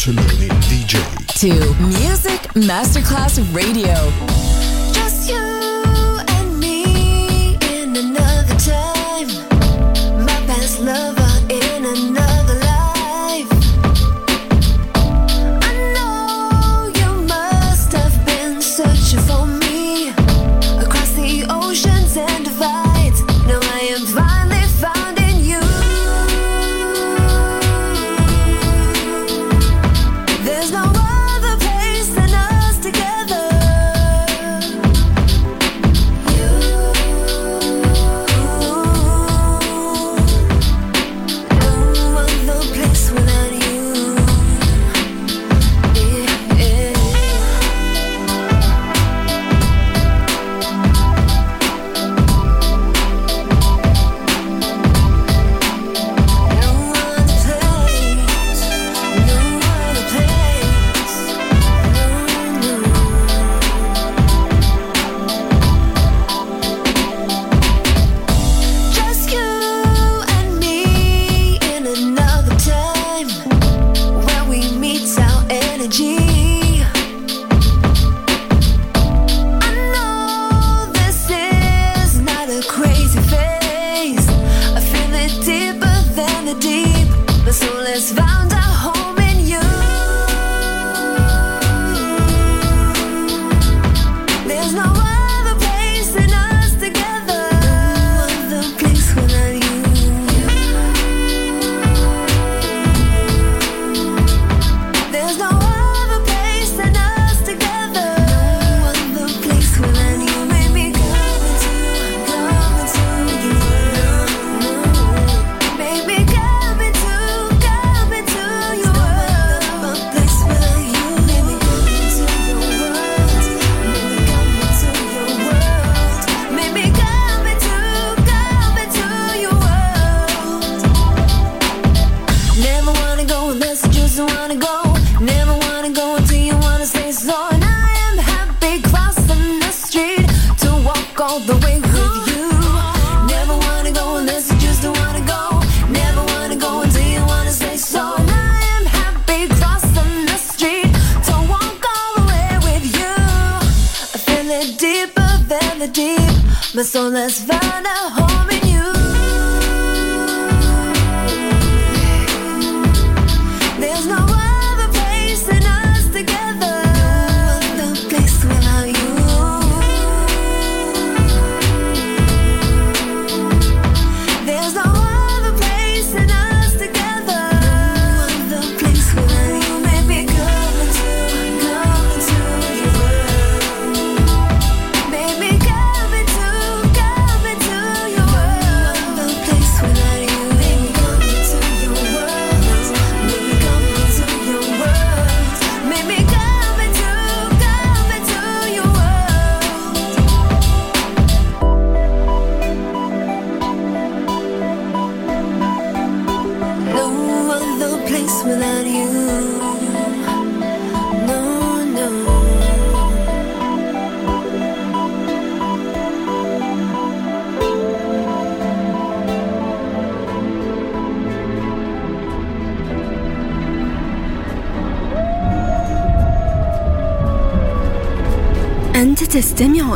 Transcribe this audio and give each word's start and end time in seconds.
DJ 0.00 0.96
to 1.40 1.74
Music 1.78 2.54
Masterclass 2.54 3.38
Radio. 3.52 4.39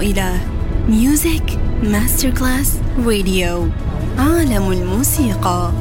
إلى 0.04 0.34
ميوزك 0.88 1.58
ماستر 1.82 2.30
كلاس 2.30 2.78
راديو 3.06 3.68
عالم 4.18 4.72
الموسيقى. 4.72 5.72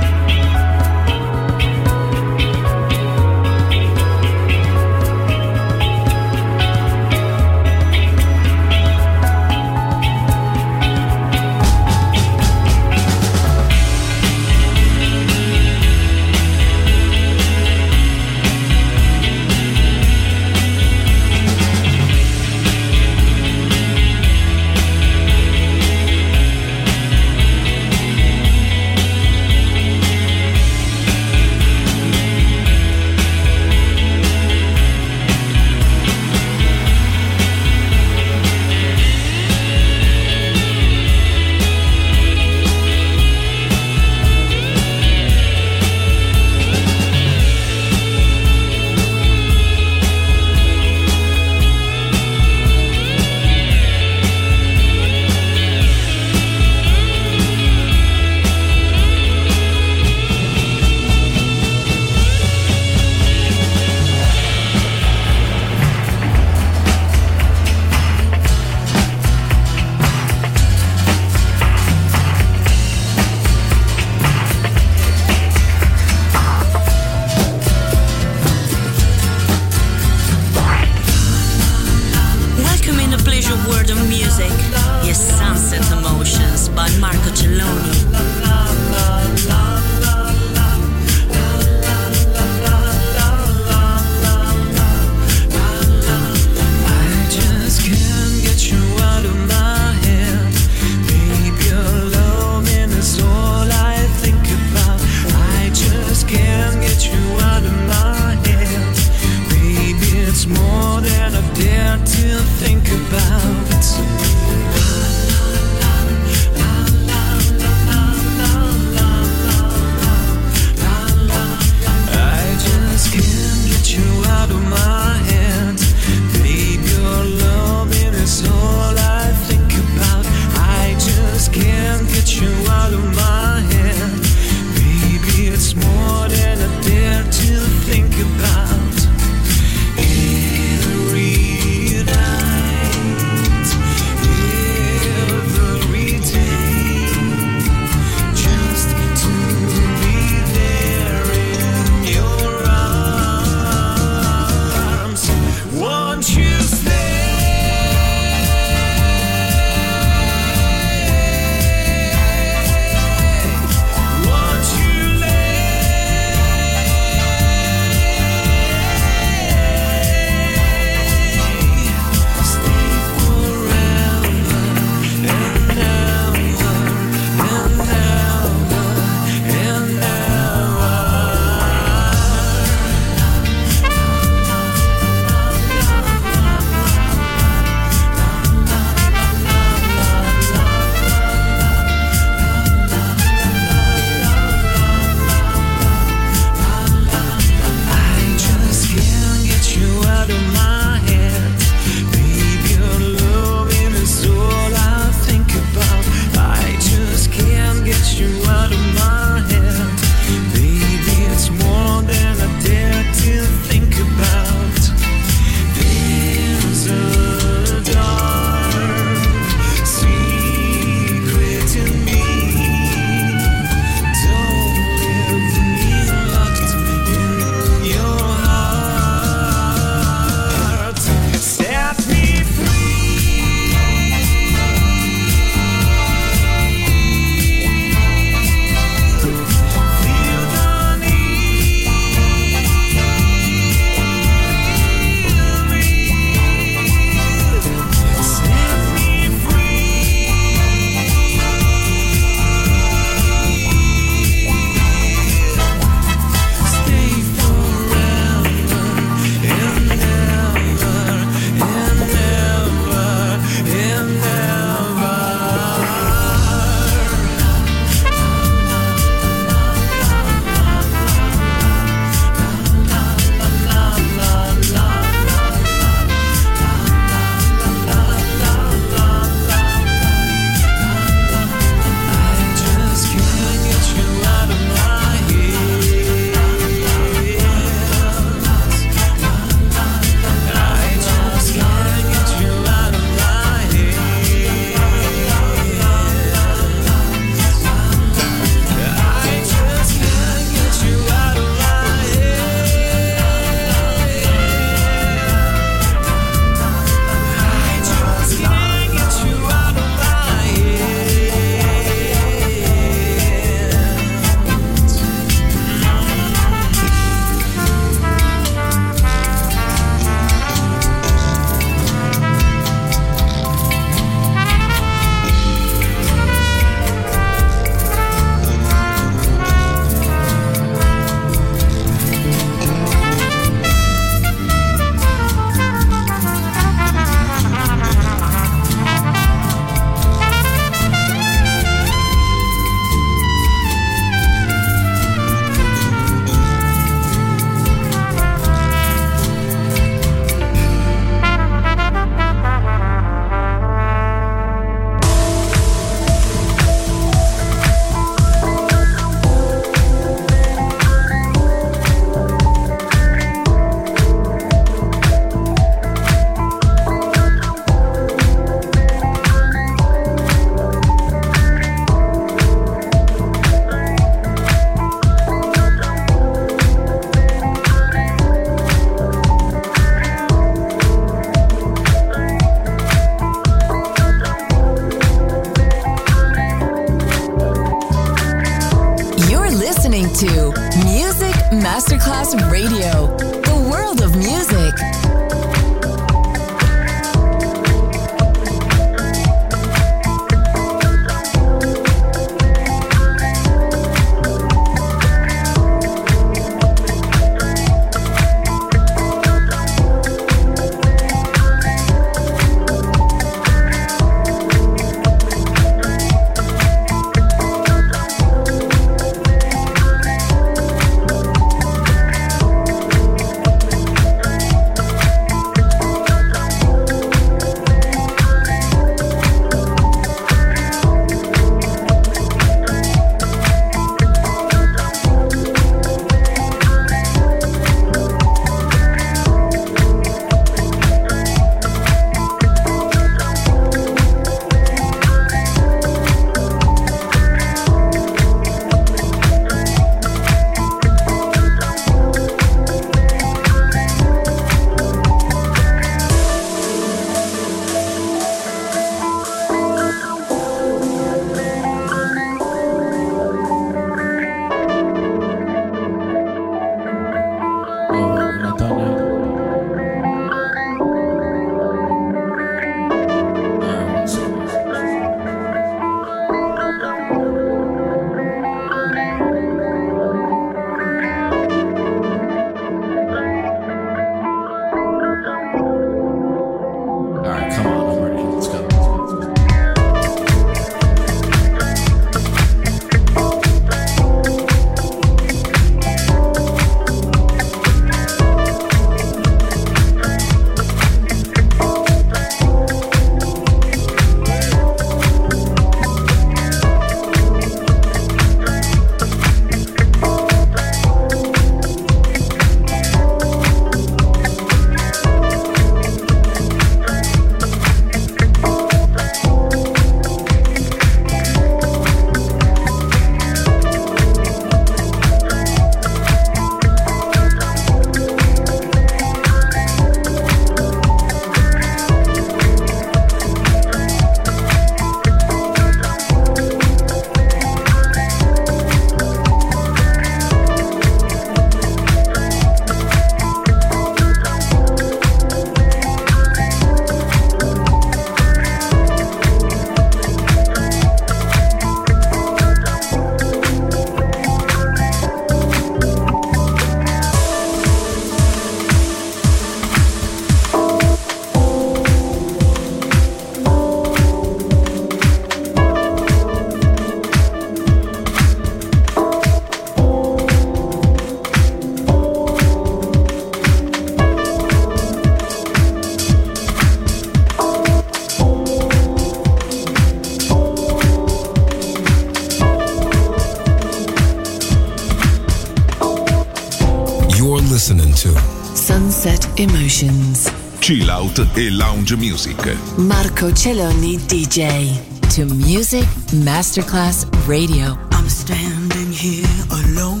Emotions. 589.48 590.32
Chill 590.58 590.90
out 590.90 591.18
e 591.36 591.50
lounge 591.50 591.94
music. 591.96 592.56
Marco 592.78 593.30
Celloni 593.30 593.96
DJ. 593.96 594.76
To 595.14 595.24
Music 595.24 595.86
Masterclass 596.24 597.06
Radio. 597.26 597.78
I'm 597.92 598.08
standing 598.08 598.90
here 598.90 599.28
alone 599.50 600.00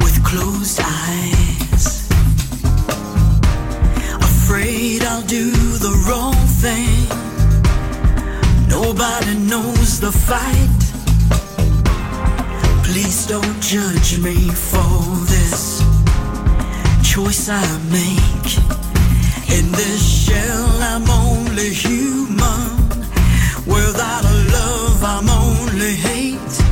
with 0.00 0.22
closed 0.22 0.80
eyes. 0.80 2.08
Afraid 4.20 5.02
I'll 5.02 5.26
do 5.26 5.50
the 5.50 5.92
wrong 6.06 6.36
thing. 6.62 7.08
Nobody 8.68 9.34
knows 9.48 9.98
the 9.98 10.12
fight. 10.12 10.82
Please 12.84 13.26
don't 13.26 13.60
judge 13.60 14.18
me 14.20 14.48
for 14.50 15.16
this 15.26 15.73
choice 17.14 17.48
I 17.48 17.62
make. 17.92 18.58
In 19.56 19.70
this 19.70 20.02
shell, 20.02 20.66
I'm 20.82 21.08
only 21.08 21.70
human. 21.70 22.88
Without 23.66 24.24
a 24.24 24.36
love, 24.56 25.04
I'm 25.04 25.28
only 25.28 25.94
hate. 25.94 26.63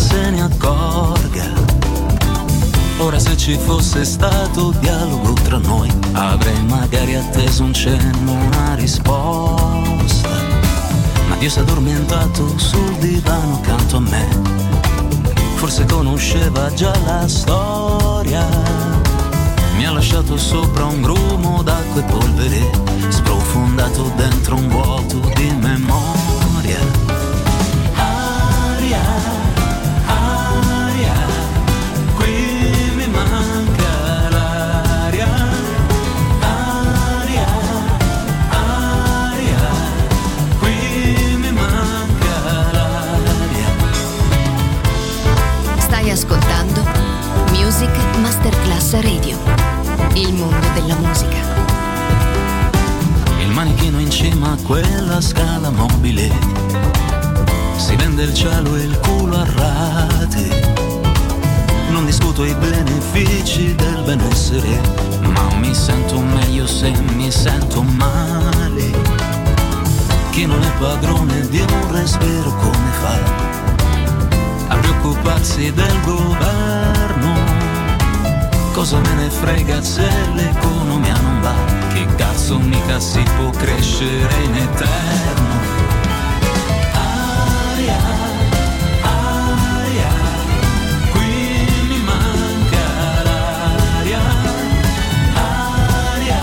Se 0.00 0.30
ne 0.30 0.42
accorga. 0.42 1.44
Ora 2.98 3.18
se 3.18 3.36
ci 3.36 3.56
fosse 3.56 4.04
stato 4.04 4.72
dialogo 4.80 5.32
tra 5.42 5.58
noi, 5.58 5.90
avrei 6.12 6.62
magari 6.64 7.14
atteso 7.14 7.64
un 7.64 7.72
cenno, 7.72 8.32
una 8.32 8.74
risposta. 8.74 10.28
Ma 11.28 11.36
Dio 11.36 11.48
si 11.48 11.58
è 11.58 11.62
addormentato 11.62 12.58
sul 12.58 12.96
divano 12.98 13.54
accanto 13.54 13.96
a 13.96 14.00
me, 14.00 14.26
forse 15.54 15.84
conosceva 15.84 16.72
già 16.74 16.92
la 17.04 17.26
storia. 17.28 18.46
Mi 19.76 19.86
ha 19.86 19.92
lasciato 19.92 20.36
sopra 20.36 20.84
un 20.84 21.00
grumo 21.00 21.62
d'acqua 21.62 22.00
e 22.00 22.04
polvere, 22.04 22.70
sprofondato 23.08 24.12
dentro 24.16 24.56
un 24.56 24.68
vuoto 24.68 25.20
di 25.34 25.50
memoria. 25.58 26.80
Aria, 27.94 29.00
Masterclass 48.90 48.92
Radio. 48.92 49.38
Il 50.14 50.34
mondo 50.34 50.66
della 50.74 50.96
musica. 50.96 51.38
Il 53.40 53.50
manichino 53.50 54.00
in 54.00 54.10
cima 54.10 54.52
a 54.52 54.56
quella 54.64 55.20
scala 55.20 55.70
mobile 55.70 56.28
si 57.76 57.94
vende 57.94 58.24
il 58.24 58.34
cielo 58.34 58.74
e 58.74 58.82
il 58.82 58.98
culo 58.98 59.36
a 59.36 59.46
rate. 59.54 60.74
Non 61.90 62.04
discuto 62.04 62.44
i 62.44 62.54
benefici 62.54 63.74
del 63.76 64.02
benessere, 64.04 64.80
ma 65.22 65.54
mi 65.54 65.72
sento 65.72 66.18
meglio 66.20 66.66
se 66.66 66.90
mi 67.14 67.30
sento 67.30 67.82
male. 67.82 68.90
Chi 70.30 70.46
non 70.46 70.60
è 70.62 70.70
padrone 70.78 71.48
di 71.48 71.60
un 71.60 71.92
respiro 71.92 72.56
come 72.56 72.90
fa 73.00 73.18
a 74.68 74.76
preoccuparsi 74.76 75.72
del 75.72 76.00
governo? 76.04 77.39
Cosa 78.80 78.98
me 78.98 79.14
ne 79.14 79.28
frega 79.28 79.82
se 79.82 80.08
l'economia 80.32 81.14
non 81.20 81.40
va? 81.42 81.52
Che 81.92 82.06
cazzo 82.16 82.58
mica 82.58 82.98
si 82.98 83.22
può 83.36 83.50
crescere 83.50 84.42
in 84.42 84.54
eterno? 84.54 85.58
Aria, 86.94 87.98
aria, 89.02 90.12
qui 91.12 91.66
mi 91.88 91.98
manca 91.98 93.22
l'aria. 93.22 94.20
Aria, 95.34 96.40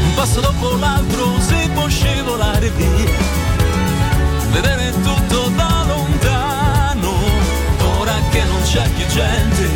Un 0.05 0.15
passo 0.17 0.41
dopo 0.41 0.77
l'altro 0.77 1.41
si 1.41 1.71
può 1.73 1.89
scivolare 1.89 2.69
via 2.77 3.22
vedere 4.53 4.93
tutto 5.03 5.49
da 5.57 5.85
lontano. 5.87 7.13
Ora 7.99 8.15
che 8.31 8.43
non 8.45 8.61
c'è 8.63 8.87
più 8.91 9.07
gente, 9.07 9.69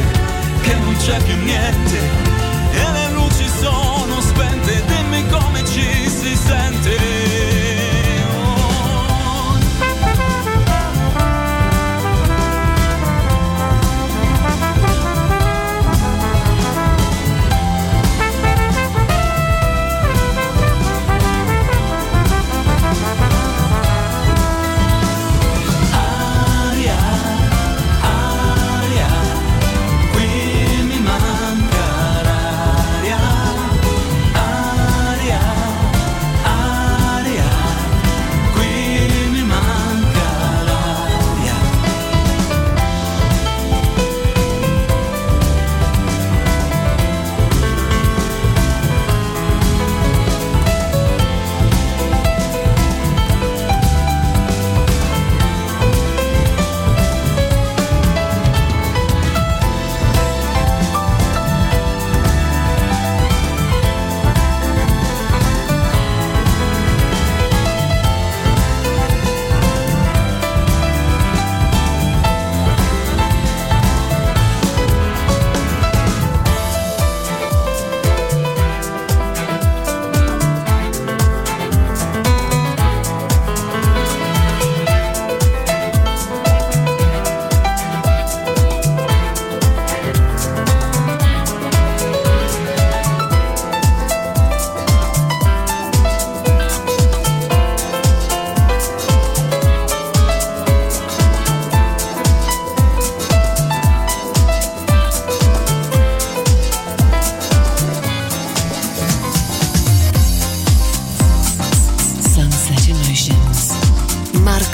che 0.62 0.74
non 0.74 0.94
c'è 0.96 1.16
più 1.22 1.36
niente, 1.42 1.98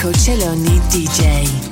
Marco 0.03 0.18
Celloni 0.18 0.80
DJ. 0.88 1.71